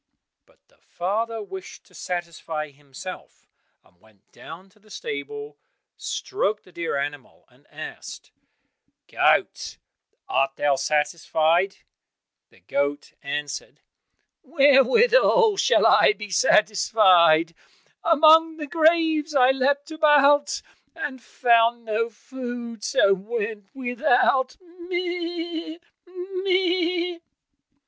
[0.47, 3.47] But the father wished to satisfy himself,
[3.83, 5.59] and went down to the stable,
[5.95, 8.31] stroked the dear animal and asked,
[9.07, 9.77] "Goat,
[10.27, 11.75] art thou satisfied?"
[12.49, 13.79] The goat answered,
[14.41, 17.53] "Wherewithal should I be satisfied?
[18.03, 20.63] Among the graves I leapt about,
[20.95, 25.77] And found no food, so went without, meh!
[26.07, 27.19] meh!"